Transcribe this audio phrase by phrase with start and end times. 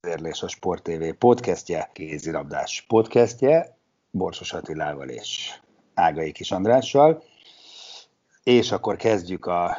[0.00, 3.76] a Sport TV podcastje, kézilabdás podcastje,
[4.10, 5.60] Borsos Attilával és
[5.94, 7.22] Ágai Kis Andrással.
[8.42, 9.76] És akkor kezdjük a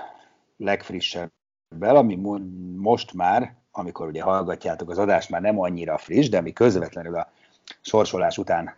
[0.57, 2.15] legfrissebbel, ami
[2.75, 7.31] most már, amikor ugye hallgatjátok az adást, már nem annyira friss, de mi közvetlenül a
[7.81, 8.75] sorsolás után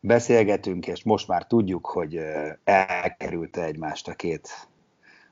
[0.00, 2.20] beszélgetünk, és most már tudjuk, hogy
[2.64, 4.68] elkerülte egymást a két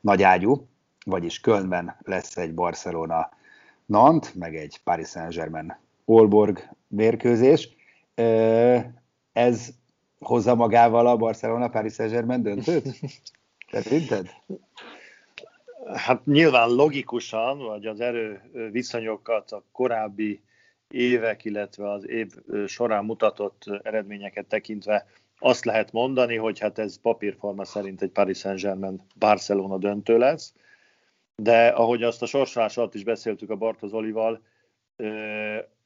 [0.01, 0.67] nagy ágyú,
[1.05, 3.41] vagyis Kölnben lesz egy Barcelona
[3.93, 7.69] Nant, meg egy Paris Saint-Germain Olborg mérkőzés.
[9.33, 9.69] Ez
[10.19, 12.89] hozza magával a Barcelona Paris Saint-Germain döntőt?
[13.73, 14.29] Szerinted?
[15.95, 18.41] Hát nyilván logikusan, vagy az erő
[18.71, 20.43] viszonyokat a korábbi
[20.89, 22.33] évek, illetve az év
[22.67, 25.07] során mutatott eredményeket tekintve
[25.39, 30.55] azt lehet mondani, hogy hát ez papírforma szerint egy Paris Saint-Germain Barcelona döntő lesz,
[31.37, 34.43] de ahogy azt a sorsolás alatt is beszéltük a Bartoz Olival,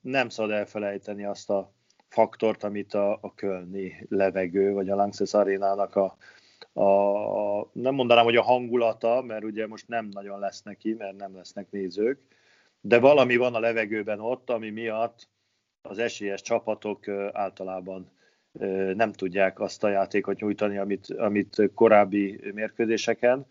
[0.00, 1.72] nem szabad elfelejteni azt a
[2.08, 6.17] faktort, amit a, a kölni levegő, vagy a Lanxess arénának a,
[6.80, 11.36] a, nem mondanám, hogy a hangulata, mert ugye most nem nagyon lesz neki, mert nem
[11.36, 12.20] lesznek nézők,
[12.80, 15.29] de valami van a levegőben ott, ami miatt
[15.83, 18.11] az esélyes csapatok általában
[18.95, 23.46] nem tudják azt a játékot nyújtani, amit, amit korábbi mérkőzéseken.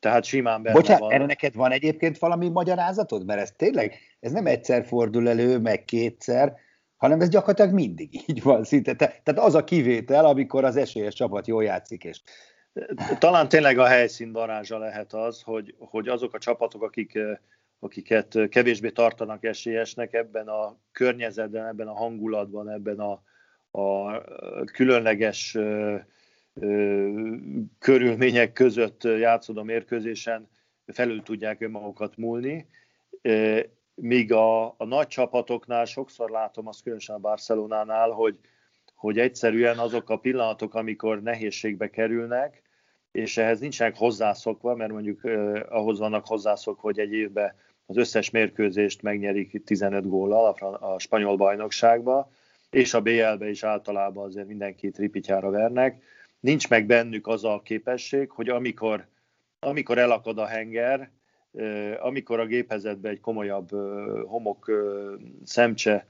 [0.00, 1.12] Tehát simán benne Bocsánat, van.
[1.12, 3.24] erre neked van egyébként valami magyarázatod?
[3.24, 6.54] Mert ez tényleg, ez nem egyszer fordul elő, meg kétszer,
[6.96, 8.94] hanem ez gyakorlatilag mindig így van szinte.
[8.94, 12.20] Tehát az a kivétel, amikor az esélyes csapat jól játszik, és
[13.18, 17.18] talán tényleg a helyszín varázsa lehet az, hogy, hogy azok a csapatok, akik,
[17.78, 23.22] akiket kevésbé tartanak esélyesnek ebben a környezetben, ebben a hangulatban, ebben a,
[23.80, 24.20] a
[24.72, 25.96] különleges ö, ö,
[27.78, 30.48] körülmények között játszódó mérkőzésen
[30.86, 32.66] felül tudják önmagukat múlni.
[33.94, 38.38] Míg a, a nagy csapatoknál sokszor látom azt, különösen a Barcelonánál, hogy,
[38.94, 42.62] hogy egyszerűen azok a pillanatok, amikor nehézségbe kerülnek,
[43.12, 47.54] és ehhez nincsenek hozzászokva, mert mondjuk eh, ahhoz vannak hozzászokva, hogy egy évben
[47.86, 52.30] az összes mérkőzést megnyerik 15 góllal a, a spanyol bajnokságba,
[52.70, 56.02] és a BL-be is általában azért mindenkit ripityára vernek.
[56.40, 59.06] Nincs meg bennük az a képesség, hogy amikor,
[59.58, 61.10] amikor elakad a henger,
[62.00, 63.70] amikor a gépezetbe egy komolyabb
[64.26, 64.70] homok
[65.44, 66.06] szemcse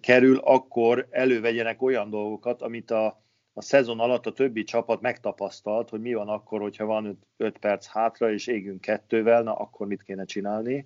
[0.00, 3.22] kerül, akkor elővegyenek olyan dolgokat, amit a,
[3.52, 7.86] a szezon alatt a többi csapat megtapasztalt, hogy mi van akkor, hogyha van 5 perc
[7.86, 10.84] hátra, és égünk kettővel, na akkor mit kéne csinálni.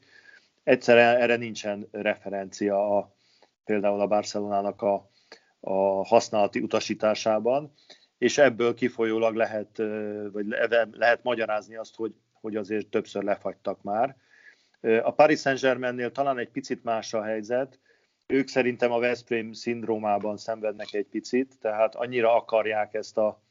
[0.62, 3.14] Egyszerűen erre nincsen referencia a,
[3.64, 5.10] például a Barcelonának a,
[5.60, 7.72] a használati utasításában,
[8.24, 9.82] és ebből kifolyólag lehet,
[10.32, 10.46] vagy
[10.92, 14.16] lehet magyarázni azt, hogy, hogy azért többször lefagytak már.
[15.02, 17.78] A Paris Saint-Germainnél talán egy picit más a helyzet,
[18.26, 23.42] ők szerintem a Veszprém szindrómában szenvednek egy picit, tehát annyira akarják ezt a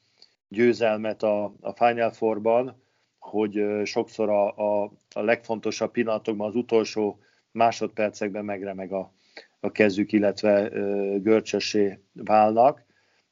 [0.48, 2.82] győzelmet a, a Final Four-ban,
[3.18, 7.18] hogy sokszor a, a, a legfontosabb pillanatokban, az utolsó
[7.50, 9.12] másodpercekben megremeg a,
[9.60, 12.83] a kezük, illetve ö, görcsösé válnak,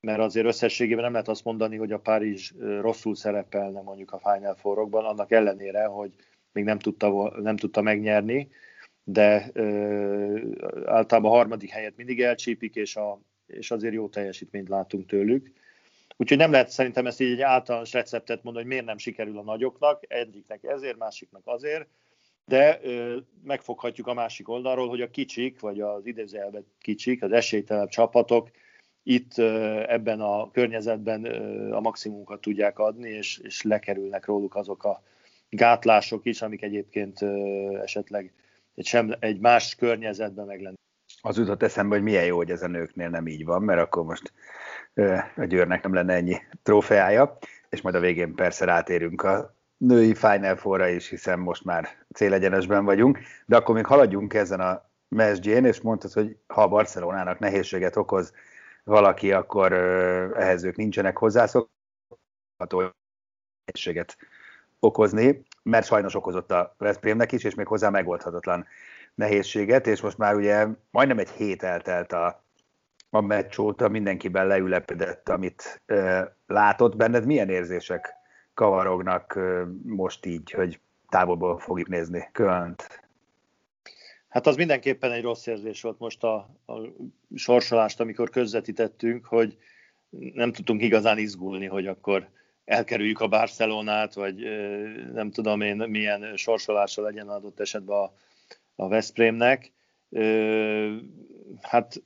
[0.02, 4.54] mert azért összességében nem lehet azt mondani, hogy a Párizs rosszul szerepelne mondjuk a Final
[4.54, 6.12] Four-okban, annak ellenére, hogy
[6.52, 8.48] még nem tudta, nem tudta megnyerni,
[9.04, 10.38] de ö,
[10.84, 15.50] általában a harmadik helyet mindig elcsípik, és, a, és azért jó teljesítményt látunk tőlük.
[16.16, 19.42] Úgyhogy nem lehet szerintem ezt így egy általános receptet mondani, hogy miért nem sikerül a
[19.42, 21.86] nagyoknak, egyiknek ezért, másiknak azért,
[22.44, 27.88] de ö, megfoghatjuk a másik oldalról, hogy a kicsik, vagy az idézőjelben kicsik, az esélytelep
[27.88, 28.50] csapatok
[29.02, 29.38] itt
[29.86, 31.24] ebben a környezetben
[31.72, 35.02] a maximumokat tudják adni, és, és lekerülnek róluk azok a
[35.48, 37.18] gátlások is, amik egyébként
[37.82, 38.32] esetleg
[38.74, 40.76] egy, sem, egy más környezetben meg lenne.
[41.22, 44.04] az jutott eszembe, hogy milyen jó, hogy ez a nőknél nem így van, mert akkor
[44.04, 44.32] most
[45.36, 47.38] a Győrnek nem lenne ennyi trófeája,
[47.68, 52.84] és majd a végén persze rátérünk a női Final four is, hiszen most már célegyenesben
[52.84, 57.96] vagyunk, de akkor még haladjunk ezen a mesdjén, és mondtad, hogy ha a Barcelonának nehézséget
[57.96, 58.32] okoz
[58.84, 59.72] valaki, akkor
[60.36, 61.70] ehhez ők nincsenek hozzászokható
[63.64, 64.16] nehézséget
[64.80, 68.66] okozni, mert sajnos okozott a Veszprémnek is, és még hozzá megoldhatatlan
[69.14, 72.44] nehézséget, és most már ugye majdnem egy hét eltelt a,
[73.10, 76.96] a meccs óta, mindenkiben leülepedett, amit ö, látott.
[76.96, 78.14] Benned milyen érzések
[78.54, 83.01] kavarognak ö, most így, hogy távolból fogjuk nézni Könt?
[84.32, 86.34] Hát az mindenképpen egy rossz érzés volt most a,
[86.66, 86.74] a
[87.34, 89.56] sorsolást, amikor közvetítettünk, hogy
[90.10, 92.28] nem tudtunk igazán izgulni, hogy akkor
[92.64, 94.36] elkerüljük a Barcelonát, vagy
[95.12, 98.12] nem tudom én milyen sorsolása legyen adott esetben a,
[98.74, 99.72] a Veszprémnek.
[101.60, 102.02] Hát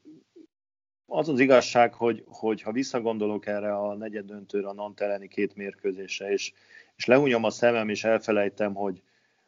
[1.06, 6.32] az az igazság, hogy, hogy ha visszagondolok erre a negyed döntőre, a Nanteleni két mérkőzésre,
[6.32, 6.52] és,
[6.96, 9.02] és lehúnyom a szemem, és elfelejtem, hogy,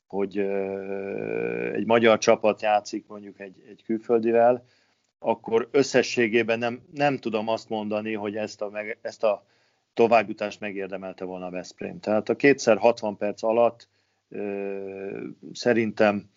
[0.09, 0.39] hogy
[1.73, 4.65] egy magyar csapat játszik mondjuk egy, egy külföldivel,
[5.19, 9.45] akkor összességében nem, nem tudom azt mondani, hogy ezt a, meg, ezt a
[9.95, 12.01] továbbjutást megérdemelte volna a Veszprém.
[12.01, 13.89] Tehát a kétszer 60 perc alatt
[15.53, 16.31] szerintem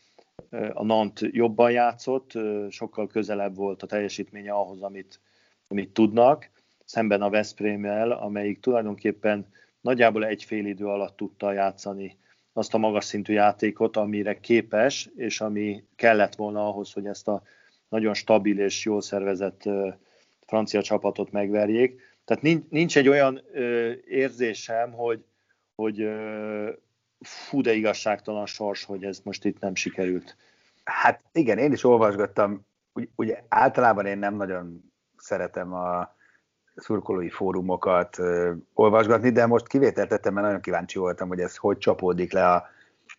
[0.73, 2.31] a Nant jobban játszott,
[2.69, 5.19] sokkal közelebb volt a teljesítménye ahhoz, amit,
[5.67, 6.49] amit tudnak,
[6.85, 9.45] szemben a Veszprémmel, amelyik tulajdonképpen
[9.81, 12.17] nagyjából egy fél idő alatt tudta játszani
[12.53, 17.41] azt a magas szintű játékot, amire képes, és ami kellett volna ahhoz, hogy ezt a
[17.89, 19.63] nagyon stabil és jól szervezett
[20.45, 22.01] francia csapatot megverjék.
[22.25, 25.25] Tehát nincs, egy olyan ö, érzésem, hogy,
[25.75, 26.69] hogy ö,
[27.19, 30.35] fú, de igazságtalan sors, hogy ez most itt nem sikerült.
[30.83, 32.65] Hát igen, én is olvasgattam,
[33.15, 36.15] ugye általában én nem nagyon szeretem a
[36.75, 38.17] szurkolói fórumokat
[38.73, 42.67] olvasgatni, de most kivételt tettem, mert nagyon kíváncsi voltam, hogy ez hogy csapódik le a,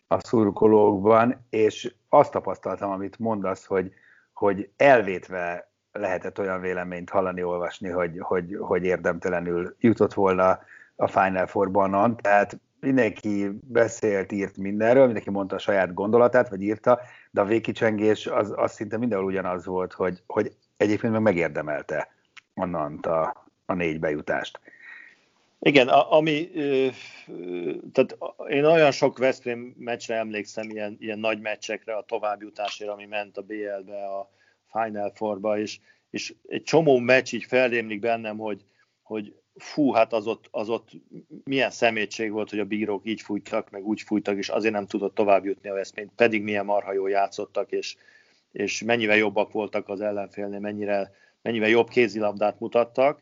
[0.07, 3.93] a szurkolókban, és azt tapasztaltam, amit mondasz, hogy,
[4.33, 10.59] hogy elvétve lehetett olyan véleményt hallani, olvasni, hogy, hogy, hogy érdemtelenül jutott volna
[10.95, 16.99] a Final Four-ban, tehát mindenki beszélt, írt mindenről, mindenki mondta a saját gondolatát, vagy írta,
[17.31, 22.12] de a végkicsengés az, az szinte mindenhol ugyanaz volt, hogy, hogy egyébként meg megérdemelte
[22.53, 24.59] a Nant a, a négy bejutást.
[25.65, 26.49] Igen, ami,
[27.91, 28.17] tehát
[28.47, 33.41] én olyan sok Veszprém meccsre emlékszem, ilyen, ilyen nagy meccsekre, a továbbjutásért, ami ment a
[33.41, 34.29] BL-be, a
[34.71, 35.79] Final Four-ba, és,
[36.09, 38.65] és egy csomó meccs így felrémlik bennem, hogy,
[39.01, 40.89] hogy fú, hát az ott, az ott
[41.43, 45.15] milyen szemétség volt, hogy a bírók így fújtak, meg úgy fújtak, és azért nem tudott
[45.15, 47.95] tovább jutni a Veszprény, pedig milyen marha jól játszottak, és,
[48.51, 51.11] és mennyivel jobbak voltak az ellenfélnél, mennyire,
[51.43, 53.21] mennyivel jobb kézilabdát mutattak.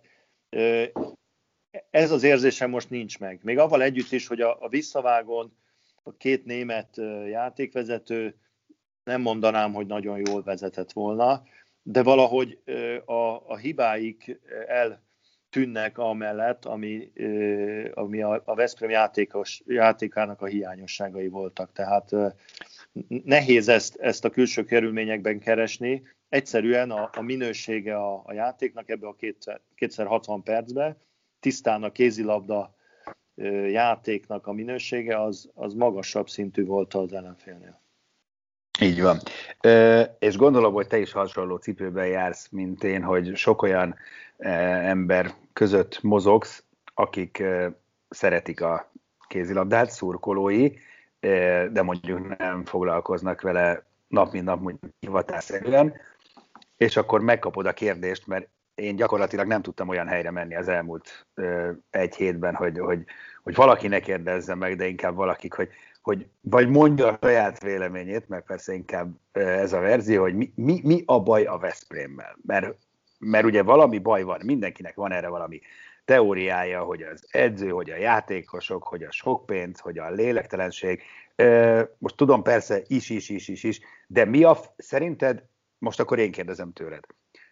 [1.90, 3.40] Ez az érzésem most nincs meg.
[3.44, 5.58] Még avval együtt is, hogy a, a visszavágón
[6.04, 6.98] a két német
[7.28, 8.36] játékvezető
[9.04, 11.44] nem mondanám, hogy nagyon jól vezetett volna,
[11.84, 12.60] de valahogy
[13.06, 17.12] a, a hibáik eltűnnek amellett, ami,
[17.94, 21.72] ami a, a Veszprém játékos, játékának a hiányosságai voltak.
[21.72, 22.12] Tehát
[23.24, 26.04] nehéz ezt, ezt a külső kerülményekben keresni.
[26.32, 30.98] Egyszerűen a, a minősége a, a játéknak ebbe a kétszer, kétszer 60 percbe,
[31.40, 32.76] tisztán a kézilabda
[33.70, 37.82] játéknak a minősége az, az magasabb szintű volt az ellenfélnél.
[38.82, 39.18] Így van.
[39.62, 43.96] Ö, és gondolom, hogy te is hasonló cipőben jársz, mint én, hogy sok olyan
[44.38, 44.50] e,
[44.88, 47.72] ember között mozogsz, akik e,
[48.10, 48.92] szeretik a
[49.28, 50.70] kézilabdát, szurkolói,
[51.20, 55.94] e, de mondjuk nem foglalkoznak vele nap mint nap, mondjuk hivatásszerűen,
[56.82, 61.28] és akkor megkapod a kérdést, mert én gyakorlatilag nem tudtam olyan helyre menni az elmúlt
[61.90, 63.04] egy hétben, hogy, hogy,
[63.44, 65.70] hogy valaki ne kérdezze meg, de inkább valakik, hogy
[66.02, 70.82] hogy vagy mondja a saját véleményét, mert persze inkább ez a verzió, hogy mi, mi,
[70.84, 72.38] mi a baj a Veszprémmel.
[72.46, 72.76] Mert,
[73.20, 75.60] mert ugye valami baj van, mindenkinek van erre valami
[76.06, 81.02] teóriája, hogy az edző, hogy a játékosok, hogy a sok pénz, hogy a lélektelenség.
[81.98, 85.44] Most tudom persze is, is, is, is, is, de mi a, szerinted,
[85.82, 87.04] most akkor én kérdezem tőled,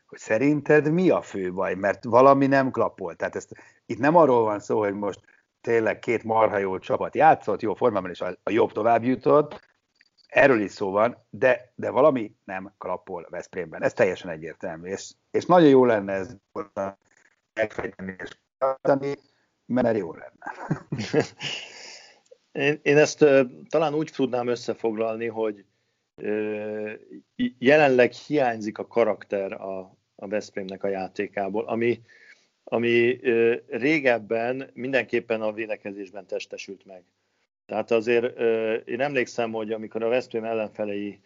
[0.06, 3.16] hogy szerinted mi a fő baj, mert valami nem klappol.
[3.16, 3.52] Tehát ezt,
[3.86, 5.20] itt nem arról van szó, hogy most
[5.62, 9.68] tényleg két marha jó csapat játszott, jó formában, és a, a jobb tovább jutott,
[10.28, 13.84] erről is szó van, de, de valami nem klappol Veszprémben.
[13.84, 16.36] Ez teljesen egyértelmű, és, és nagyon jó lenne ez
[17.54, 19.16] megfejteni és tartani,
[19.66, 20.54] mert jó lenne.
[22.66, 23.26] én, én ezt
[23.70, 25.66] talán úgy tudnám összefoglalni, hogy
[27.60, 29.80] jelenleg hiányzik a karakter a,
[30.16, 32.02] a Veszprémnek a játékából, ami,
[32.64, 33.20] ami
[33.68, 37.04] régebben mindenképpen a védekezésben testesült meg.
[37.66, 38.40] Tehát azért
[38.88, 41.20] én emlékszem, hogy amikor a Veszprém ellenfelei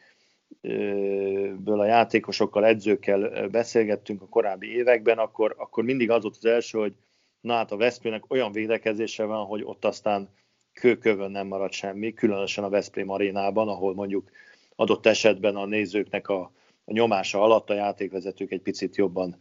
[1.57, 6.79] ből a játékosokkal, edzőkkel beszélgettünk a korábbi években, akkor, akkor mindig az volt az első,
[6.79, 6.93] hogy
[7.41, 10.29] na hát a Veszprémnek olyan védekezése van, hogy ott aztán
[10.73, 14.29] kőkövön nem marad semmi, különösen a Veszprém arénában, ahol mondjuk
[14.75, 16.51] adott esetben a nézőknek a,
[16.85, 19.35] a nyomása alatt a játékvezetők egy picit jobban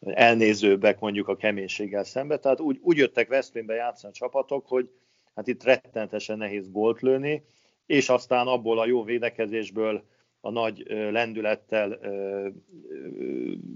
[0.00, 2.38] elnézőbbek mondjuk a keménységgel szembe.
[2.38, 4.90] Tehát úgy, úgy jöttek Veszprémbe játszani a csapatok, hogy
[5.34, 7.44] hát itt rettenetesen nehéz gólt lőni,
[7.86, 10.04] és aztán abból a jó védekezésből
[10.40, 11.98] a nagy lendülettel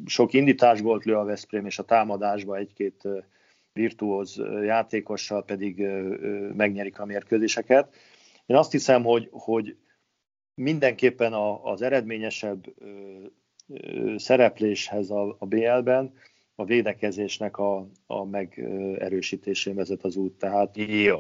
[0.06, 3.08] sok indítás volt lő a Veszprém, és a támadásba egy-két
[3.72, 5.86] virtuóz játékossal pedig
[6.56, 7.94] megnyerik a mérkőzéseket.
[8.46, 9.76] Én azt hiszem, hogy, hogy
[10.54, 12.64] mindenképpen az eredményesebb
[14.16, 16.12] szerepléshez a, BL-ben
[16.54, 20.38] a védekezésnek a, a megerősítésén vezet az út.
[20.38, 20.76] Tehát...
[20.76, 21.19] Jó.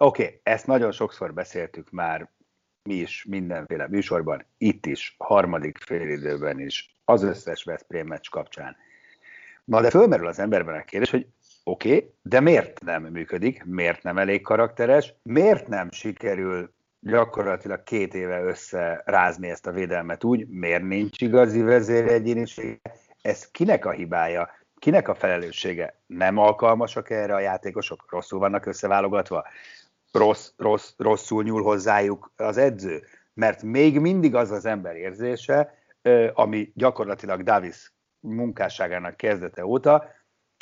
[0.00, 2.30] Oké, okay, ezt nagyon sokszor beszéltük már
[2.82, 8.76] mi is mindenféle műsorban, itt is, harmadik félidőben is, az összes Veszprém meccs kapcsán.
[9.64, 11.26] Na de fölmerül az emberben a kérdés, hogy
[11.64, 18.14] oké, okay, de miért nem működik, miért nem elég karakteres, miért nem sikerül gyakorlatilag két
[18.14, 22.80] éve összerázni ezt a védelmet úgy, miért nincs igazi vezéregyéniség,
[23.22, 26.00] ez kinek a hibája, kinek a felelőssége?
[26.06, 28.04] Nem alkalmasak erre a játékosok?
[28.10, 29.46] Rosszul vannak összeválogatva?
[30.12, 35.74] rossz, rossz, rosszul nyúl hozzájuk az edző, mert még mindig az az ember érzése,
[36.32, 40.10] ami gyakorlatilag Davis munkásságának kezdete óta,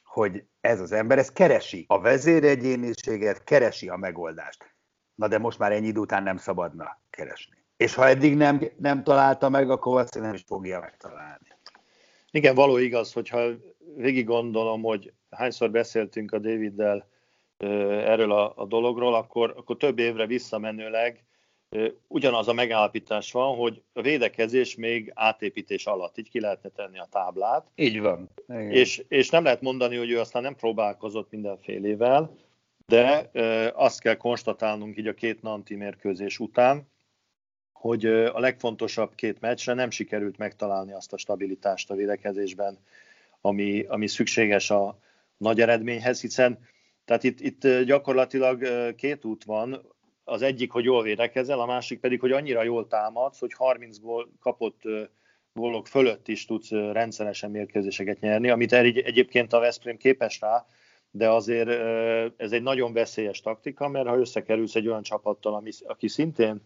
[0.05, 4.76] hogy ez az ember, ez keresi a vezéregyéniséget, keresi a megoldást.
[5.17, 7.57] Na de most már ennyi idő után nem szabadna keresni.
[7.77, 11.47] És ha eddig nem, nem találta meg, akkor valószínűleg nem is fogja megtalálni.
[12.31, 13.49] Igen, való igaz, hogyha
[13.97, 17.09] végig gondolom, hogy hányszor beszéltünk a Daviddel
[17.59, 21.25] erről a, a dologról, akkor, akkor több évre visszamenőleg
[22.09, 27.09] ugyanaz a megállapítás van, hogy a védekezés még átépítés alatt, így ki lehetne tenni a
[27.11, 27.67] táblát.
[27.75, 28.31] Így van.
[28.69, 32.37] És, és nem lehet mondani, hogy ő aztán nem próbálkozott mindenfélével,
[32.87, 33.31] de
[33.75, 36.89] azt kell konstatálnunk így a két Nanti mérkőzés után,
[37.73, 42.79] hogy a legfontosabb két meccsre nem sikerült megtalálni azt a stabilitást a védekezésben,
[43.41, 44.99] ami, ami szükséges a
[45.37, 46.59] nagy eredményhez, hiszen
[47.05, 48.65] tehát itt, itt gyakorlatilag
[48.95, 53.39] két út van, az egyik, hogy jól védekezel, a másik pedig, hogy annyira jól támadsz,
[53.39, 54.81] hogy 30 gól kapott
[55.53, 60.67] gólok fölött is tudsz rendszeresen mérkőzéseket nyerni, amit egyébként a Veszprém képes rá,
[61.17, 61.69] de azért
[62.37, 66.61] ez egy nagyon veszélyes taktika, mert ha összekerülsz egy olyan csapattal, ami, aki szintén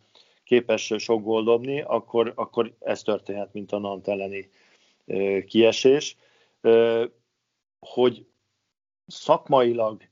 [0.44, 4.50] képes sok gól dobni, akkor, akkor ez történhet, mint a Nant elleni
[5.46, 6.16] kiesés.
[7.78, 8.26] Hogy
[9.06, 10.02] szakmailag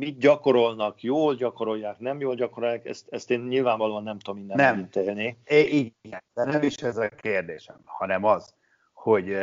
[0.00, 4.76] mit gyakorolnak, jól gyakorolják, nem jól gyakorolják, ezt, ezt én nyilvánvalóan nem tudom innen nem.
[4.76, 5.38] megítélni.
[5.48, 8.54] Igen, de nem is ez a kérdésem, hanem az,
[8.92, 9.36] hogy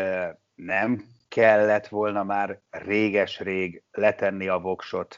[0.55, 5.18] nem kellett volna már réges-rég letenni a voksot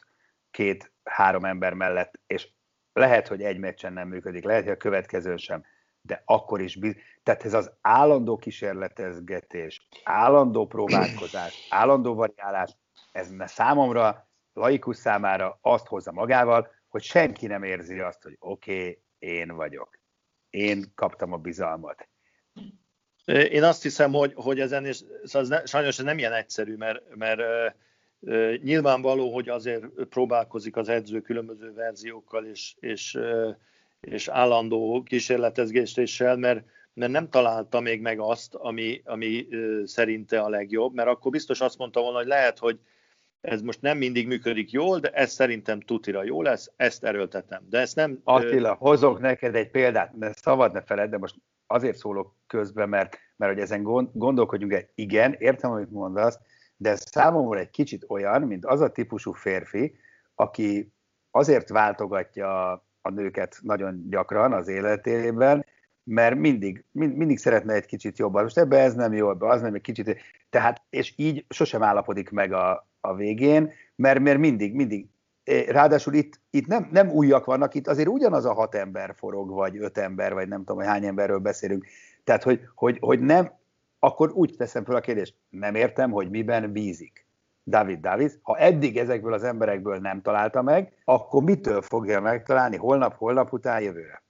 [0.51, 2.49] két-három ember mellett, és
[2.93, 5.63] lehet, hogy egy meccsen nem működik, lehet, hogy a következőn sem,
[6.01, 6.95] de akkor is, biz...
[7.23, 12.77] tehát ez az állandó kísérletezgetés, állandó próbálkozás, állandó variálás,
[13.11, 19.01] ez számomra, laikus számára azt hozza magával, hogy senki nem érzi azt, hogy oké, okay,
[19.17, 19.99] én vagyok.
[20.49, 22.09] Én kaptam a bizalmat.
[23.27, 26.75] Én azt hiszem, hogy, hogy ezen, és szóval ez ne, sajnos ez nem ilyen egyszerű,
[26.75, 27.41] mert, mert
[28.63, 33.19] nyilvánvaló, hogy azért próbálkozik az edző különböző verziókkal és, és,
[34.01, 39.47] és állandó kísérletezgéssel, mert, mert nem találta még meg azt, ami, ami
[39.83, 42.79] szerinte a legjobb, mert akkor biztos azt mondta volna, hogy lehet, hogy
[43.41, 47.67] ez most nem mindig működik jól, de ez szerintem tutira jó lesz, ezt erőltetem.
[47.69, 48.19] De ezt nem...
[48.23, 51.35] Attila, hozok neked egy példát, de szabad ne feled, de most
[51.67, 53.83] azért szólok közben, mert, mert hogy ezen
[54.13, 56.39] gondolkodjunk, egy igen, értem, amit mondasz,
[56.77, 59.97] de számomra egy kicsit olyan, mint az a típusú férfi,
[60.35, 60.93] aki
[61.31, 62.71] azért váltogatja
[63.01, 65.65] a nőket nagyon gyakran az életében,
[66.03, 68.43] mert mindig, mind, mindig szeretne egy kicsit jobban.
[68.43, 70.21] Most ebbe ez nem jó, ebbe az nem egy kicsit.
[70.49, 75.07] Tehát, és így sosem állapodik meg a, a végén, mert, mert mindig, mindig.
[75.67, 79.77] Ráadásul itt, itt nem, nem újak vannak, itt azért ugyanaz a hat ember forog, vagy
[79.77, 81.85] öt ember, vagy nem tudom, hogy hány emberről beszélünk.
[82.23, 83.51] Tehát, hogy, hogy, hogy nem,
[83.99, 87.25] akkor úgy teszem fel a kérdést, nem értem, hogy miben bízik.
[87.65, 93.17] David Davis, ha eddig ezekből az emberekből nem találta meg, akkor mitől fogja megtalálni holnap,
[93.17, 94.23] holnap után, jövőre?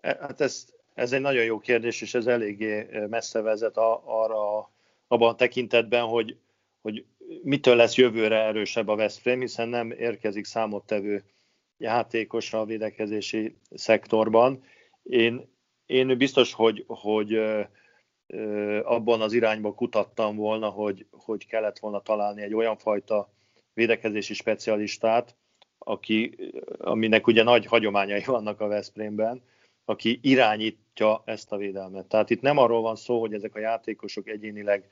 [0.00, 0.64] E, hát ez,
[0.94, 4.70] ez egy nagyon jó kérdés, és ez eléggé messze vezet a, arra
[5.08, 6.36] abban a tekintetben, hogy,
[6.82, 7.04] hogy
[7.42, 11.24] mitől lesz jövőre erősebb a Veszprém, hiszen nem érkezik számottevő
[11.76, 14.64] játékosra a védekezési szektorban.
[15.02, 15.50] Én,
[15.86, 17.40] én biztos, hogy, hogy
[18.82, 23.32] abban az irányba kutattam volna, hogy, hogy kellett volna találni egy olyan fajta
[23.74, 25.36] védekezési specialistát,
[25.78, 26.36] aki,
[26.78, 29.42] aminek ugye nagy hagyományai vannak a Veszprémben,
[29.84, 32.06] aki irányítja ezt a védelmet.
[32.06, 34.88] Tehát itt nem arról van szó, hogy ezek a játékosok egyénileg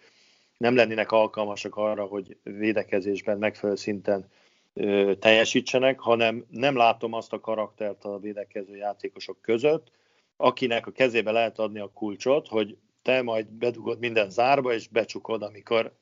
[0.61, 4.31] nem lennének alkalmasak arra, hogy védekezésben megfelelő szinten
[4.75, 9.90] ö, teljesítsenek, hanem nem látom azt a karaktert a védekező játékosok között,
[10.37, 15.43] akinek a kezébe lehet adni a kulcsot, hogy te majd bedugod minden zárba, és becsukod,
[15.43, 15.93] amikor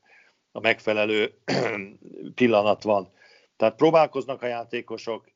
[0.53, 1.35] a megfelelő
[2.35, 3.13] pillanat van.
[3.57, 5.31] Tehát próbálkoznak a játékosok,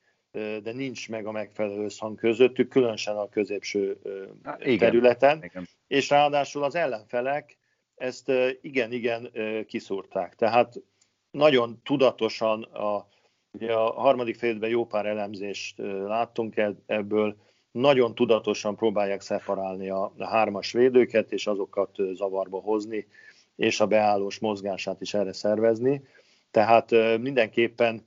[0.62, 3.99] de nincs meg a megfelelő összhang közöttük, különösen a középső
[4.43, 5.69] Na, igen, területen, igen.
[5.87, 7.61] és ráadásul az ellenfelek
[8.02, 9.30] ezt igen-igen
[9.66, 10.35] kiszúrták.
[10.35, 10.82] Tehát
[11.30, 13.06] nagyon tudatosan a,
[13.52, 17.37] ugye a harmadik félben jó pár elemzést láttunk e-, ebből,
[17.71, 23.06] nagyon tudatosan próbálják szeparálni a, a hármas védőket, és azokat zavarba hozni,
[23.56, 26.04] és a beállós mozgását is erre szervezni.
[26.50, 26.90] Tehát
[27.21, 28.06] mindenképpen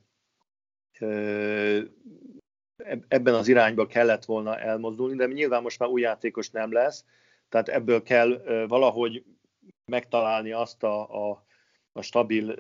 [3.08, 7.06] ebben az irányba kellett volna elmozdulni, de nyilván most már új játékos nem lesz,
[7.50, 9.24] tehát ebből kell valahogy
[9.86, 11.46] megtalálni azt a, a,
[11.92, 12.56] a stabil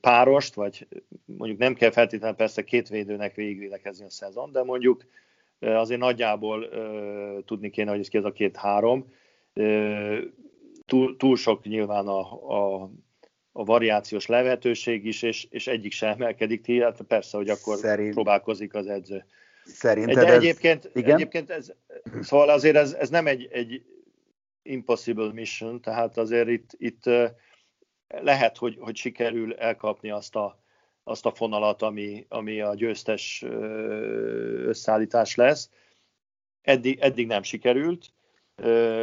[0.00, 0.86] párost, vagy
[1.24, 5.04] mondjuk nem kell feltétlenül persze két védőnek végigvédekezni a szezon, de mondjuk
[5.58, 6.68] azért nagyjából
[7.44, 9.12] tudni kéne, hogy ez ki ez a két-három.
[10.86, 12.90] Túl, túl sok nyilván a, a,
[13.52, 18.14] a variációs lehetőség is, és, és egyik sem emelkedik, hát persze, hogy akkor Szerint...
[18.14, 19.24] próbálkozik az edző.
[19.64, 20.90] Szerinted De egyébként, ez...
[20.94, 21.14] Igen?
[21.14, 21.72] egyébként ez,
[22.20, 23.82] szóval azért ez, ez nem egy, egy
[24.64, 27.04] impossible mission, tehát azért itt, itt
[28.08, 30.62] lehet, hogy, hogy sikerül elkapni azt a,
[31.04, 33.44] azt a fonalat, ami, ami a győztes
[34.66, 35.70] összeállítás lesz.
[36.62, 38.12] Eddig, eddig nem sikerült.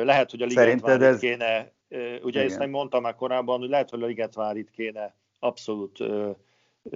[0.03, 1.19] Lehet, hogy a Ligetvárit ez...
[1.19, 1.73] kéne,
[2.21, 2.45] ugye Igen.
[2.45, 5.99] ezt nem mondtam már korábban, hogy lehet, hogy a Ligetvárit kéne abszolút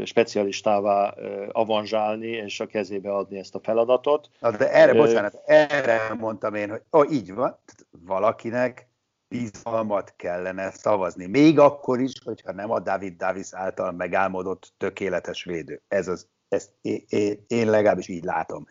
[0.03, 1.09] specialistává
[1.51, 4.29] avanzsálni, és a kezébe adni ezt a feladatot.
[4.39, 7.57] Na, de erre, bocsánat, erre mondtam én, hogy oh, így van,
[8.05, 8.87] valakinek
[9.27, 11.25] bizalmat kellene szavazni.
[11.25, 15.81] Még akkor is, hogyha nem a David Davis által megálmodott tökéletes védő.
[15.87, 18.67] Ez az, ezt én, én legalábbis így látom.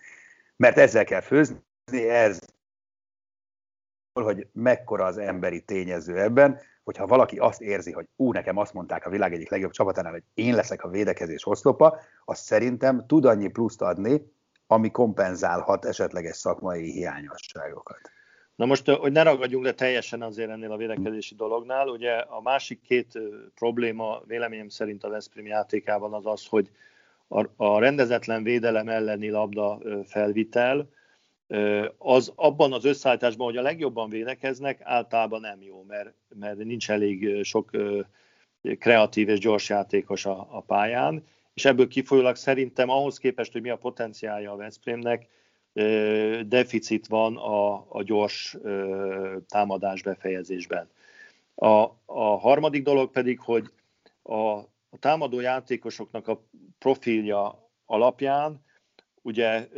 [0.56, 2.38] Mert ezzel kell főzni, ez
[4.20, 9.06] hogy mekkora az emberi tényező ebben, hogyha valaki azt érzi, hogy ú, nekem azt mondták
[9.06, 13.48] a világ egyik legjobb csapatánál, hogy én leszek a védekezés oszlopa, az szerintem tud annyi
[13.48, 14.32] pluszt adni,
[14.66, 18.00] ami kompenzálhat esetleges szakmai hiányosságokat.
[18.54, 22.80] Na most, hogy ne ragadjunk le teljesen azért ennél a védekezési dolognál, ugye a másik
[22.80, 23.18] két
[23.54, 26.70] probléma véleményem szerint a Veszprém játékában az az, hogy
[27.28, 30.88] a, a rendezetlen védelem elleni labda felvitel,
[31.98, 37.44] az abban az összeállításban, hogy a legjobban védekeznek, általában nem jó, mert, mert nincs elég
[37.44, 37.70] sok
[38.78, 43.70] kreatív és gyors játékos a, a pályán, és ebből kifolyólag szerintem ahhoz képest, hogy mi
[43.70, 45.28] a potenciálja a Veszprémnek,
[46.46, 48.56] deficit van a, a gyors
[49.46, 50.88] támadás befejezésben.
[51.54, 51.66] A,
[52.04, 53.70] a harmadik dolog pedig, hogy
[54.22, 54.38] a,
[54.90, 56.42] a támadó játékosoknak a
[56.78, 58.64] profilja alapján,
[59.22, 59.68] ugye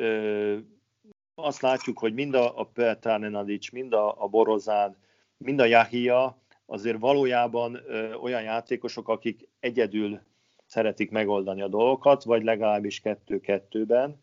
[1.42, 4.96] azt látjuk, hogy mind a, a Petárnenadics, mind a, a Borozán,
[5.36, 10.20] mind a Jahia azért valójában ö, olyan játékosok, akik egyedül
[10.66, 14.22] szeretik megoldani a dolgokat, vagy legalábbis kettő-kettőben,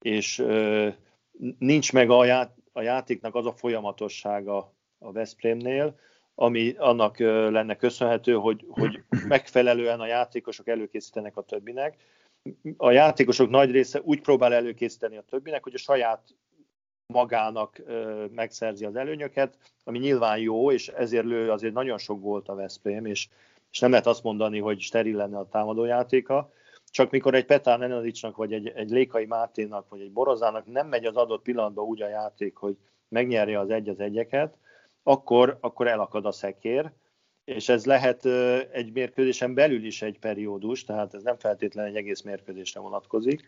[0.00, 0.88] és ö,
[1.58, 5.98] nincs meg a, ját, a játéknak az a folyamatossága a Veszprémnél,
[6.34, 11.96] ami annak lenne köszönhető, hogy, hogy megfelelően a játékosok előkészítenek a többinek.
[12.76, 16.34] A játékosok nagy része úgy próbál előkészíteni a többinek, hogy a saját
[17.12, 17.82] magának
[18.30, 23.06] megszerzi az előnyöket, ami nyilván jó, és ezért lő azért nagyon sok volt a Veszprém,
[23.06, 23.28] és,
[23.70, 26.50] és nem lehet azt mondani, hogy steril lenne a támadójátéka,
[26.90, 31.04] csak mikor egy Petár Nenadicsnak, vagy egy, egy Lékai Máténak, vagy egy Borozának nem megy
[31.04, 32.76] az adott pillanatban úgy a játék, hogy
[33.08, 34.56] megnyerje az egy az egyeket,
[35.02, 36.90] akkor, akkor elakad a szekér,
[37.44, 38.24] és ez lehet
[38.72, 43.44] egy mérkőzésen belül is egy periódus, tehát ez nem feltétlenül egy egész mérkőzésre vonatkozik.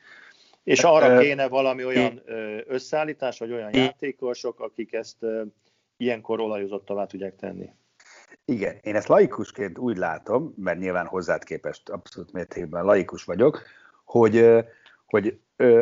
[0.64, 2.22] És arra kéne valami olyan
[2.66, 5.26] összeállítás, vagy olyan játékosok, akik ezt
[5.96, 7.70] ilyenkor olajozottavá tudják tenni.
[8.44, 13.62] Igen, én ezt laikusként úgy látom, mert nyilván hozzád képest abszolút mértékben laikus vagyok,
[14.04, 14.64] hogy,
[15.06, 15.38] hogy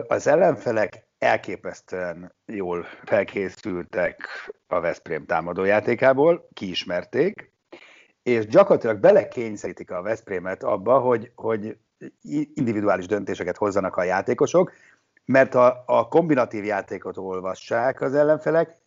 [0.06, 4.28] az ellenfelek elképesztően jól felkészültek
[4.66, 7.52] a Veszprém támadójátékából, kiismerték,
[8.22, 11.76] és gyakorlatilag belekényszerítik a Veszprémet abba, hogy, hogy
[12.54, 14.72] individuális döntéseket hozzanak a játékosok,
[15.24, 18.80] mert a, a kombinatív játékot olvassák az ellenfelek,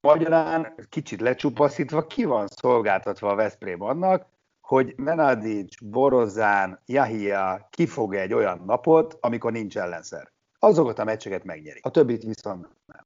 [0.00, 4.26] magyarán kicsit lecsupaszítva ki van szolgáltatva a Veszprém annak,
[4.60, 10.32] hogy Menadic, Borozán, Jahia kifog egy olyan napot, amikor nincs ellenszer.
[10.58, 11.80] Azokat a meccseket megnyeri.
[11.82, 13.04] A többit viszont nem.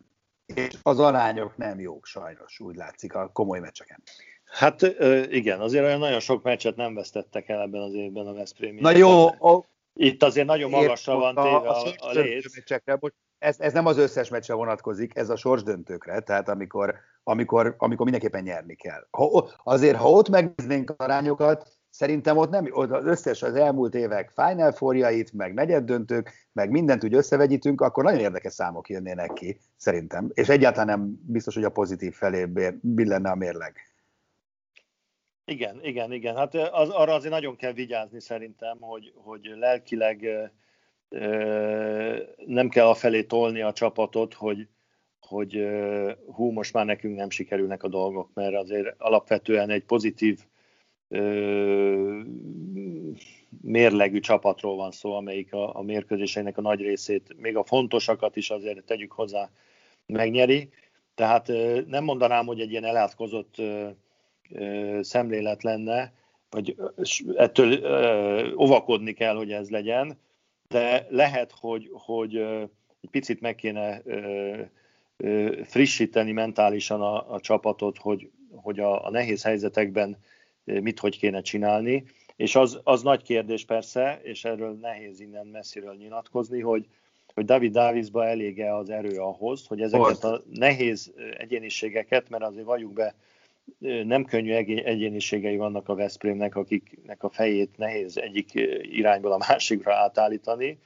[0.55, 4.03] És az arányok nem jók sajnos, úgy látszik a komoly meccseken.
[4.49, 4.83] Hát
[5.31, 8.77] igen, azért olyan nagyon sok meccset nem vesztettek el ebben az évben a Veszprém.
[8.81, 12.45] Na jó, a, itt azért nagyon magasra van téve a, a, a léc.
[13.39, 18.43] Ez, ez nem az összes meccsre vonatkozik, ez a sorsdöntőkre, tehát amikor, amikor, amikor mindenképpen
[18.43, 19.07] nyerni kell.
[19.11, 24.31] Ha, azért, ha ott megnéznénk arányokat, szerintem ott nem, ott az összes az elmúlt évek
[24.31, 30.31] Final Four-jait, meg negyeddöntők, meg mindent úgy összevegyítünk, akkor nagyon érdekes számok jönnének ki, szerintem.
[30.35, 32.45] És egyáltalán nem biztos, hogy a pozitív felé
[32.81, 33.88] billenne a mérleg.
[35.49, 36.37] Igen, igen, igen.
[36.37, 40.23] Hát az, arra azért nagyon kell vigyázni szerintem, hogy, hogy lelkileg
[41.09, 44.69] ö, nem kell a felé tolni a csapatot, hogy,
[45.21, 50.41] hogy ö, hú, most már nekünk nem sikerülnek a dolgok, mert azért alapvetően egy pozitív
[51.09, 52.21] ö,
[53.61, 58.51] mérlegű csapatról van szó, amelyik a, a mérkőzéseinek a nagy részét, még a fontosakat is
[58.51, 59.51] azért tegyük hozzá,
[60.07, 60.69] megnyeri.
[61.15, 61.53] Tehát
[61.87, 63.57] nem mondanám, hogy egy ilyen elátkozott
[65.01, 66.13] szemlélet lenne,
[66.51, 66.77] vagy
[67.37, 67.81] ettől
[68.59, 70.19] óvakodni kell, hogy ez legyen,
[70.69, 72.37] de lehet, hogy, hogy
[73.01, 74.03] egy picit meg kéne
[75.65, 80.17] frissíteni mentálisan a, a csapatot, hogy, hogy a, a nehéz helyzetekben
[80.65, 82.05] mit hogy kéne csinálni.
[82.37, 86.87] És az, az nagy kérdés persze, és erről nehéz innen messziről nyilatkozni, hogy,
[87.35, 92.93] hogy David Davisba elége az erő ahhoz, hogy ezeket a nehéz egyéniségeket, mert azért valljuk
[92.93, 93.15] be,
[93.79, 100.79] nem könnyű egyéniségei vannak a Veszprémnek, akiknek a fejét nehéz egyik irányból a másikra átállítani.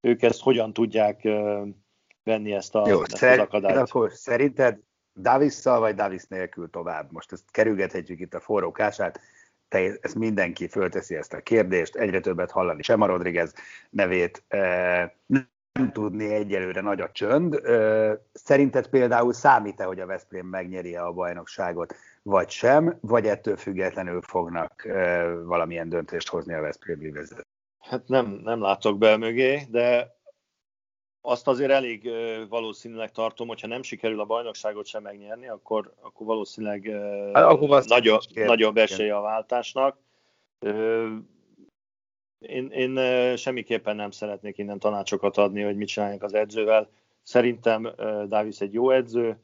[0.00, 1.28] Ők ezt hogyan tudják
[2.22, 3.76] venni ezt, a, Jó, ezt szer- az akadályt?
[3.76, 4.78] Akkor szerinted
[5.20, 7.12] Davisszal vagy Davis nélkül tovább?
[7.12, 9.20] Most ezt kerülgethetjük itt a forró kását.
[9.68, 13.54] Te, ezt mindenki fölteszi ezt a kérdést, egyre többet hallani Sema Rodriguez
[13.90, 14.44] nevét.
[15.26, 17.60] Nem tudni egyelőre nagy a csönd.
[18.32, 21.94] Szerinted például számít-e, hogy a Veszprém megnyeri a bajnokságot?
[22.26, 24.82] Vagy sem, vagy ettől függetlenül fognak
[25.44, 27.42] valamilyen döntést hozni a Veszprémi vezető?
[27.78, 30.16] Hát nem, nem látok be mögé, de
[31.20, 32.10] azt azért elég
[32.48, 36.90] valószínűleg tartom, hogyha nem sikerül a bajnokságot sem megnyerni, akkor, akkor valószínűleg
[37.32, 39.98] hát, akkor nagyobb, nagyobb esély a váltásnak.
[42.38, 42.96] Én, én
[43.36, 46.90] semmiképpen nem szeretnék innen tanácsokat adni, hogy mit csinálják az edzővel.
[47.22, 47.82] Szerintem
[48.28, 49.40] Davis egy jó edző,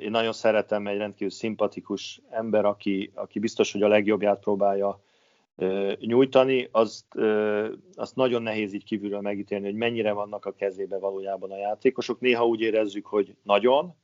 [0.00, 5.00] én nagyon szeretem egy rendkívül szimpatikus ember, aki, aki biztos, hogy a legjobbját próbálja
[5.98, 7.14] nyújtani, azt,
[7.94, 12.20] azt nagyon nehéz így kívülről megítélni, hogy mennyire vannak a kezébe valójában a játékosok.
[12.20, 13.94] Néha úgy érezzük, hogy nagyon,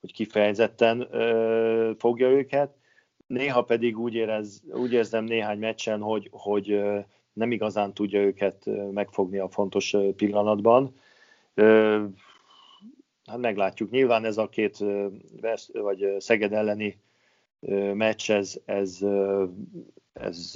[0.00, 1.08] hogy kifejezetten
[1.98, 2.74] fogja őket,
[3.26, 6.80] néha pedig úgy, érez, úgy érzem néhány meccsen, hogy, hogy
[7.32, 10.94] nem igazán tudja őket megfogni a fontos pillanatban
[13.26, 13.90] hát meglátjuk.
[13.90, 14.78] Nyilván ez a két
[15.72, 17.00] vagy Szeged elleni
[17.94, 18.98] meccs, ez, ez,
[20.12, 20.52] ez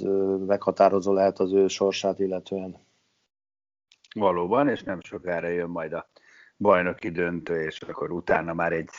[0.47, 2.77] meghatározó lehet az ő sorsát illetően.
[4.15, 6.09] Valóban, és nem sokára jön majd a
[6.57, 8.89] bajnoki döntő, és akkor utána már egy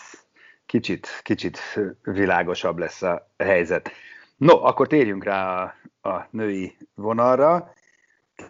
[0.66, 1.59] kicsit, kicsit
[2.02, 3.90] világosabb lesz a helyzet.
[4.37, 7.72] No, akkor térjünk rá a, a női vonalra.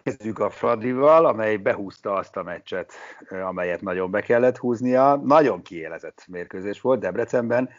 [0.03, 2.93] Kezdjük a Fradival, amely behúzta azt a meccset,
[3.29, 5.15] amelyet nagyon be kellett húznia.
[5.15, 7.69] Nagyon kiélezett mérkőzés volt Debrecenben,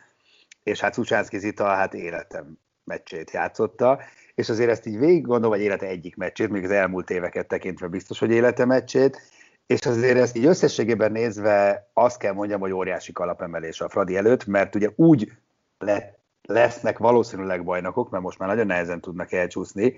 [0.63, 4.01] és hát Szucsánszki Zita hát életem meccsét játszotta,
[4.35, 7.87] és azért ezt így végig gondolom, vagy élete egyik meccsét, még az elmúlt éveket tekintve
[7.87, 9.21] biztos, hogy élete meccsét,
[9.67, 14.47] és azért ezt így összességében nézve azt kell mondjam, hogy óriási kalapemelés a Fradi előtt,
[14.47, 15.33] mert ugye úgy
[15.79, 19.97] le, lesznek valószínűleg bajnokok, mert most már nagyon nehezen tudnak elcsúszni,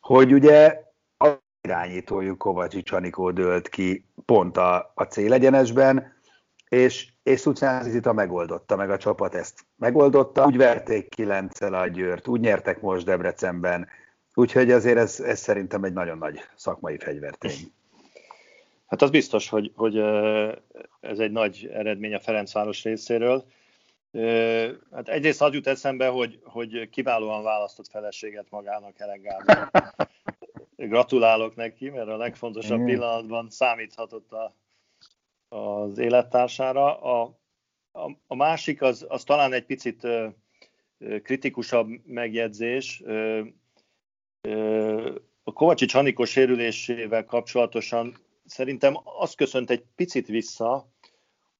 [0.00, 0.84] hogy ugye
[1.66, 6.14] irányítójuk Kovacsics Anikó dőlt ki pont a, a célegyenesben,
[6.68, 10.46] és, és Szucánzita megoldotta, meg a csapat ezt megoldotta.
[10.46, 13.88] Úgy verték kilenccel a Győrt, úgy nyertek most Debrecenben,
[14.34, 17.72] úgyhogy azért ez, ez szerintem egy nagyon nagy szakmai fegyvertény.
[18.86, 19.98] Hát az biztos, hogy, hogy
[21.00, 23.44] ez egy nagy eredmény a Ferencváros részéről.
[24.92, 29.68] Hát egyrészt az jut eszembe, hogy, hogy kiválóan választott feleséget magának Helen Gábor.
[30.76, 34.56] Gratulálok neki, mert a legfontosabb pillanatban számíthatott a,
[35.48, 37.00] az élettársára.
[37.00, 37.38] A,
[37.92, 40.06] a, a másik az, az talán egy picit
[41.22, 43.02] kritikusabb megjegyzés.
[45.44, 50.88] A Kovacsics Anikó sérülésével kapcsolatosan szerintem az köszönt egy picit vissza,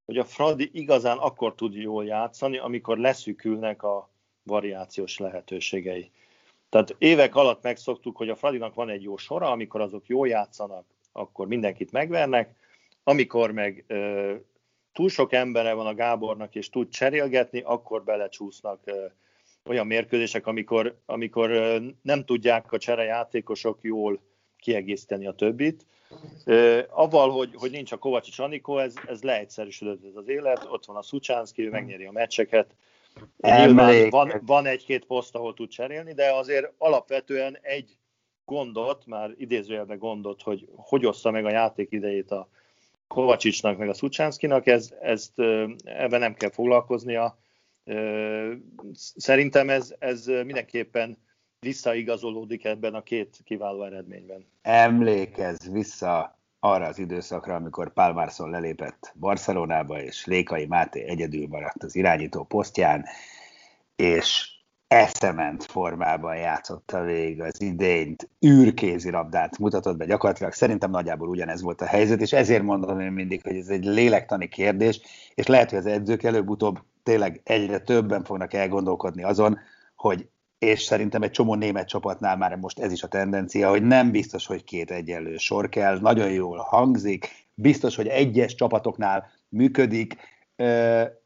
[0.05, 4.11] hogy a Fradi igazán akkor tud jól játszani, amikor leszűkülnek a
[4.43, 6.11] variációs lehetőségei.
[6.69, 10.85] Tehát évek alatt megszoktuk, hogy a Fradinak van egy jó sora, amikor azok jól játszanak,
[11.13, 12.55] akkor mindenkit megvernek,
[13.05, 14.35] amikor meg ö,
[14.93, 19.05] túl sok embere van a Gábornak, és tud cserélgetni, akkor belecsúsznak ö,
[19.65, 24.21] olyan mérkőzések, amikor, amikor ö, nem tudják a cserejátékosok jól
[24.59, 25.87] kiegészíteni a többit.
[26.45, 30.85] Ö, avval, hogy, hogy nincs a Kovacsics Anikó, ez, ez leegyszerűsödött ez az élet, ott
[30.85, 32.75] van a Szucsánszki, ő megnyeri a meccseket,
[34.11, 37.99] Van, van egy-két poszt, ahol tud cserélni, de azért alapvetően egy
[38.45, 42.49] gondot, már idézőjelben gondot, hogy hogy ossza meg a játék idejét a
[43.07, 45.39] Kovacsicsnak, meg a Szucsánszkinak, ez, ezt
[45.85, 47.39] ebben nem kell foglalkoznia.
[49.17, 51.19] Szerintem ez, ez mindenképpen
[51.61, 54.47] visszaigazolódik ebben a két kiváló eredményben.
[54.63, 56.36] Emlékezz vissza
[56.73, 63.05] arra az időszakra, amikor Pálmárszon lelépett Barcelonába, és Lékai Máté egyedül maradt az irányító posztján,
[63.97, 64.55] és
[64.89, 70.53] eszement formában játszotta végig az idényt, űrkézilabdát mutatott be gyakorlatilag.
[70.53, 74.49] Szerintem nagyjából ugyanez volt a helyzet, és ezért mondom én mindig, hogy ez egy lélektani
[74.49, 75.01] kérdés,
[75.35, 79.59] és lehet, hogy az edzők előbb-utóbb tényleg egyre többen fognak elgondolkodni azon,
[79.97, 84.11] hogy és szerintem egy csomó német csapatnál már most ez is a tendencia, hogy nem
[84.11, 90.17] biztos, hogy két egyenlő sor kell, nagyon jól hangzik, biztos, hogy egyes csapatoknál működik,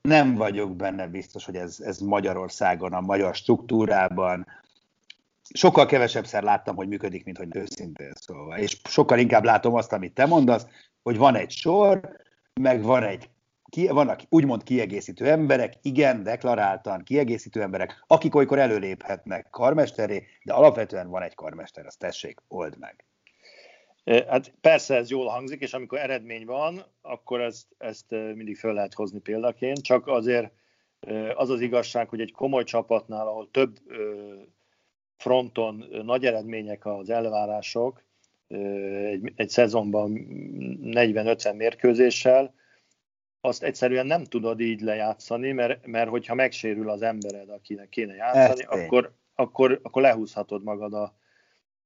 [0.00, 4.46] nem vagyok benne biztos, hogy ez, ez Magyarországon, a magyar struktúrában,
[5.54, 8.58] sokkal kevesebbszer láttam, hogy működik, mint hogy őszintén szóval.
[8.58, 10.66] És sokkal inkább látom azt, amit te mondasz,
[11.02, 12.16] hogy van egy sor,
[12.60, 13.30] meg van egy
[13.70, 21.08] ki, vannak úgymond kiegészítő emberek, igen, deklaráltan kiegészítő emberek, akik olykor előléphetnek karmesteré, de alapvetően
[21.08, 23.04] van egy karmester, azt tessék, old meg.
[24.28, 28.94] Hát persze ez jól hangzik, és amikor eredmény van, akkor ezt, ezt mindig föl lehet
[28.94, 30.52] hozni példaként, csak azért
[31.34, 33.78] az az igazság, hogy egy komoly csapatnál, ahol több
[35.16, 38.02] fronton nagy eredmények az elvárások,
[38.48, 40.26] egy, egy szezonban
[40.82, 42.54] 40-50 mérkőzéssel,
[43.40, 48.62] azt egyszerűen nem tudod így lejátszani, mert, mert hogyha megsérül az embered, akinek kéne játszani,
[48.62, 51.14] akkor, akkor, akkor lehúzhatod magad a,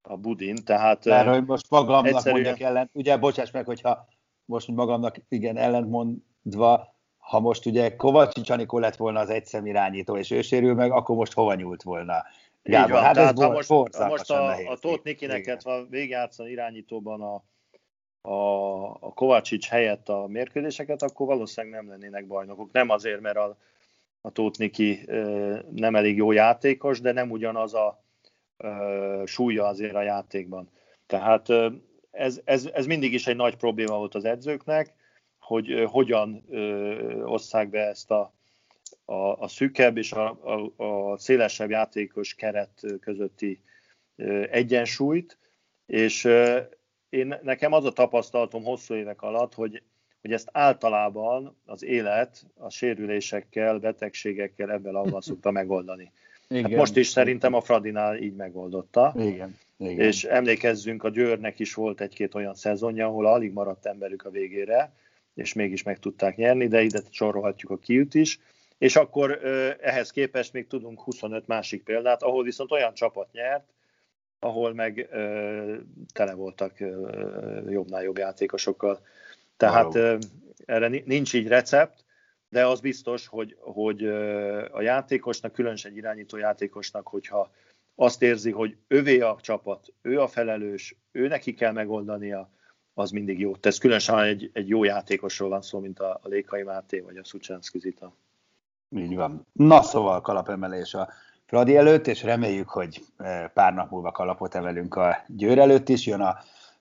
[0.02, 0.56] a budin.
[0.64, 2.42] Tehát, mert hogy most magamnak egyszerűen...
[2.42, 4.06] mondjak ellent, ugye bocsáss meg, hogyha
[4.44, 10.30] most magamnak igen ellentmondva, ha most ugye Kovacsics Anikó lett volna az egyszem irányító, és
[10.30, 12.24] ő sérül meg, akkor most hova nyúlt volna?
[12.62, 17.20] Gábor, van, hát tehát ez ha most, most a, a Tóth Nikinek van végigjátszani irányítóban
[17.20, 17.42] a
[18.26, 22.72] a, a Kovácsics helyett a mérkőzéseket, akkor valószínűleg nem lennének bajnokok.
[22.72, 23.56] Nem azért, mert a,
[24.20, 25.00] a Tóth Niki
[25.70, 28.02] nem elég jó játékos, de nem ugyanaz a
[29.24, 30.70] súlya azért a játékban.
[31.06, 31.48] Tehát
[32.10, 34.94] ez, ez, ez mindig is egy nagy probléma volt az edzőknek,
[35.38, 36.44] hogy hogyan
[37.24, 38.32] osszák be ezt a,
[39.04, 43.60] a, a szűkebb és a, a, a szélesebb játékos keret közötti
[44.50, 45.38] egyensúlyt,
[45.86, 46.28] és
[47.14, 49.82] én, nekem az a tapasztalatom hosszú évek alatt, hogy,
[50.20, 56.12] hogy ezt általában az élet a sérülésekkel, betegségekkel ebben abban szokta megoldani.
[56.48, 56.70] Hát igen.
[56.70, 59.14] Hát most is szerintem a Fradinál így megoldotta.
[59.18, 59.56] Igen.
[59.78, 60.06] Igen.
[60.06, 64.92] És emlékezzünk, a Győrnek is volt egy-két olyan szezonja, ahol alig maradt emberük a végére,
[65.34, 68.40] és mégis meg tudták nyerni, de ide sorolhatjuk a kiüt is.
[68.78, 69.40] És akkor
[69.80, 73.64] ehhez képest még tudunk 25 másik példát, ahol viszont olyan csapat nyert,
[74.44, 75.76] ahol meg ö,
[76.12, 77.10] tele voltak ö,
[77.68, 79.00] jobbnál jobb játékosokkal.
[79.56, 80.16] Tehát ö,
[80.64, 82.04] erre nincs így recept,
[82.48, 84.04] de az biztos, hogy, hogy
[84.70, 87.50] a játékosnak, különösen egy irányító játékosnak, hogyha
[87.94, 92.50] azt érzi, hogy övé a csapat, ő a felelős, ő neki kell megoldania,
[92.94, 93.52] az mindig jó.
[93.60, 97.24] Ez különösen egy, egy jó játékosról van szó, mint a, a Lékai Máté vagy a
[97.24, 98.16] Szucsánszki Zita.
[98.96, 99.46] Így van.
[99.52, 101.08] Na szóval kalapemelés a
[101.54, 106.06] Fradi előtt, és reméljük, hogy eh, pár nap múlva kalapot emelünk a Győr előtt is.
[106.06, 106.36] Jön a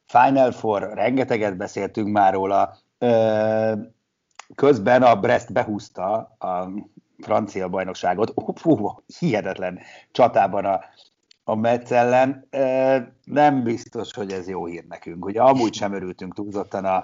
[0.05, 2.77] Final Four, rengeteget beszéltünk már róla.
[4.55, 6.69] Közben a Brest behúzta a
[7.19, 9.79] francia bajnokságot, Ufú, hihetetlen
[10.11, 10.79] csatában a,
[11.43, 12.47] a Metz ellen.
[13.23, 15.25] Nem biztos, hogy ez jó hír nekünk.
[15.25, 17.03] Ugye amúgy sem örültünk túlzottan a,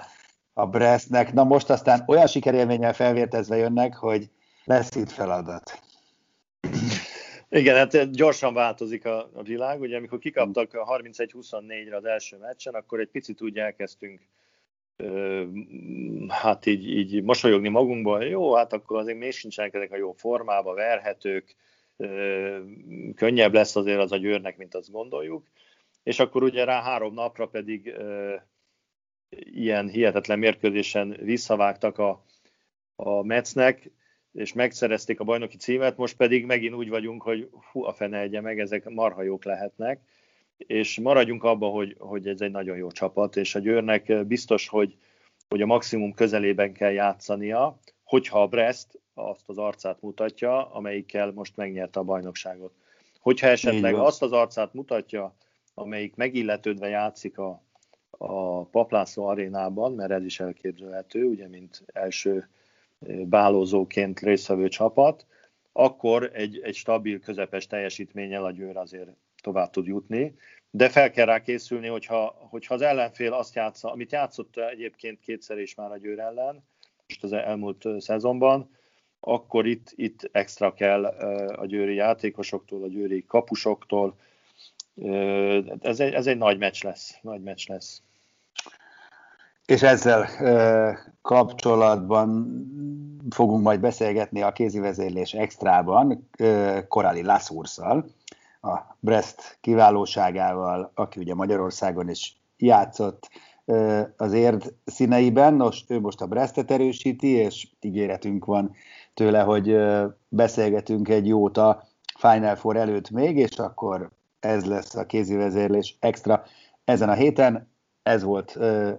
[0.54, 1.34] a Brestnek.
[1.34, 4.30] Na most aztán olyan sikerélménnyel felvértezve jönnek, hogy
[4.64, 5.80] lesz itt feladat.
[7.50, 9.82] Igen, hát gyorsan változik a, a világ.
[9.82, 14.22] Ugye amikor kikaptak a 31-24-re az első meccsen, akkor egy picit úgy elkezdtünk
[16.28, 20.74] hát így, így mosolyogni magunkból, jó, hát akkor azért még sincsenek ezek a jó formába,
[20.74, 21.56] verhetők,
[23.16, 25.48] könnyebb lesz azért az a győrnek, mint azt gondoljuk.
[26.04, 27.96] És akkor ugye rá három napra pedig
[29.30, 32.26] ilyen hihetetlen mérkőzésen visszavágtak a,
[32.96, 33.92] a Metsznek,
[34.34, 38.42] és megszerezték a bajnoki címet, most pedig megint úgy vagyunk, hogy hú, a fene egye
[38.42, 40.00] meg, ezek marha jók lehetnek,
[40.58, 44.98] és maradjunk abba, hogy, hogy ez egy nagyon jó csapat, és a Győrnek biztos, hogy,
[45.50, 51.56] hogy a maximum közelében kell játszania, hogyha a Brest azt az arcát mutatja, amelyikkel most
[51.56, 52.74] megnyerte a bajnokságot.
[53.20, 55.36] Hogyha esetleg azt az arcát mutatja,
[55.74, 57.64] amelyik megilletődve játszik a,
[58.10, 62.50] a Paplászló arénában, mert ez is elképzelhető, ugye, mint első
[63.08, 65.26] bálózóként résztvevő csapat,
[65.72, 69.10] akkor egy, egy stabil, közepes teljesítménnyel a Győr azért
[69.42, 70.36] tovább tud jutni,
[70.72, 75.58] de fel kell rá készülni, hogyha, hogyha az ellenfél azt játsza, amit játszott egyébként kétszer
[75.58, 76.64] is már a Győr ellen,
[77.08, 78.70] most az elmúlt szezonban,
[79.20, 81.06] akkor itt, itt extra kell
[81.56, 84.16] a győri játékosoktól, a győri kapusoktól.
[85.82, 88.02] Ez egy, ez egy nagy meccs lesz, nagy meccs lesz.
[89.70, 90.28] És ezzel
[91.22, 92.62] kapcsolatban
[93.30, 96.30] fogunk majd beszélgetni a kézi vezérlés extrában
[96.88, 98.06] Korali Lászúrszal,
[98.62, 103.30] a Brest kiválóságával, aki ugye Magyarországon is játszott
[104.18, 108.72] az érd színeiben, most, ő most a Brestet erősíti, és ígéretünk van
[109.14, 109.78] tőle, hogy
[110.28, 111.84] beszélgetünk egy jót a
[112.18, 116.44] Final Four előtt még, és akkor ez lesz a kézi vezérlés extra
[116.84, 117.69] ezen a héten
[118.10, 118.56] ez volt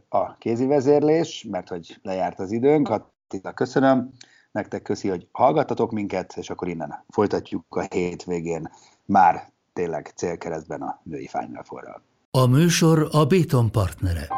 [0.09, 2.88] a kézi vezérlés, mert hogy lejárt az időnk.
[2.88, 4.11] Attila, köszönöm.
[4.53, 8.70] Nektek köszi, hogy hallgattatok minket, és akkor innen folytatjuk a hétvégén
[9.05, 11.64] már tényleg célkeresztben a női Final
[12.31, 14.29] A műsor a Béton partnere.